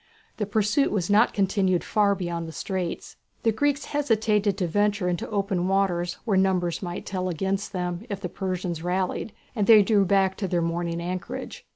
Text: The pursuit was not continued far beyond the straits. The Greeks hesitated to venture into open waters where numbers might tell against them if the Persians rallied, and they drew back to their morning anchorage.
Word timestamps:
The 0.37 0.47
pursuit 0.47 0.89
was 0.89 1.11
not 1.11 1.31
continued 1.31 1.83
far 1.83 2.15
beyond 2.15 2.47
the 2.47 2.51
straits. 2.51 3.17
The 3.43 3.51
Greeks 3.51 3.85
hesitated 3.85 4.57
to 4.57 4.65
venture 4.65 5.07
into 5.07 5.29
open 5.29 5.67
waters 5.67 6.17
where 6.25 6.37
numbers 6.37 6.81
might 6.81 7.05
tell 7.05 7.29
against 7.29 7.71
them 7.71 8.07
if 8.09 8.19
the 8.19 8.27
Persians 8.27 8.81
rallied, 8.81 9.31
and 9.55 9.67
they 9.67 9.83
drew 9.83 10.03
back 10.03 10.37
to 10.37 10.47
their 10.47 10.59
morning 10.59 10.99
anchorage. 10.99 11.67